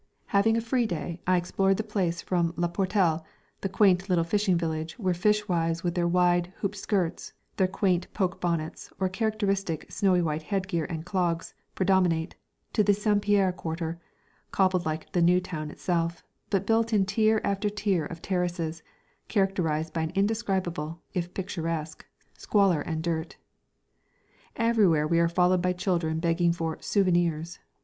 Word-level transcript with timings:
Having 0.33 0.57
a 0.57 0.61
free 0.61 0.87
day, 0.87 1.21
I 1.27 1.37
explored 1.37 1.77
the 1.77 1.83
place 1.83 2.23
from 2.23 2.55
Le 2.57 2.67
Portel, 2.69 3.23
the 3.61 3.69
quaint 3.69 4.09
little 4.09 4.23
fishing 4.23 4.57
village 4.57 4.97
where 4.97 5.13
fishwives, 5.13 5.83
with 5.83 5.93
their 5.93 6.07
wide, 6.07 6.51
hooped 6.57 6.75
skirts, 6.77 7.33
their 7.57 7.67
quaint 7.67 8.11
poke 8.11 8.41
bonnets 8.41 8.91
or 8.99 9.09
characteristic 9.09 9.85
snowy 9.91 10.23
white 10.23 10.41
headgear 10.41 10.85
and 10.85 11.05
clogs, 11.05 11.53
predominate, 11.75 12.33
to 12.73 12.81
the 12.83 12.95
St. 12.95 13.21
Pierre 13.21 13.51
quarter, 13.51 13.99
cobbled 14.49 14.87
like 14.87 15.11
the 15.11 15.21
new 15.21 15.39
town 15.39 15.69
itself, 15.69 16.23
but 16.49 16.65
built 16.65 16.91
in 16.91 17.05
tier 17.05 17.39
after 17.43 17.69
tier 17.69 18.03
of 18.03 18.23
terraces, 18.23 18.81
characterised 19.27 19.93
by 19.93 20.01
an 20.01 20.11
indescribable, 20.15 20.99
if 21.13 21.31
picturesque, 21.35 22.03
squalor 22.35 22.81
and 22.81 23.03
dirt. 23.03 23.37
Everywhere 24.55 25.07
we 25.07 25.19
are 25.19 25.27
followed 25.29 25.61
by 25.61 25.73
children 25.73 26.17
begging 26.19 26.53
for 26.53 26.79
"souvenirs." 26.81 27.59